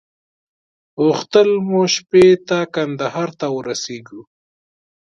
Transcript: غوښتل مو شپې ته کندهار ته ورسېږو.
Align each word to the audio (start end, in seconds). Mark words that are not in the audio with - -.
غوښتل 1.03 1.49
مو 1.67 1.81
شپې 1.93 2.25
ته 2.47 2.59
کندهار 2.75 3.29
ته 3.39 3.47
ورسېږو. 3.55 4.21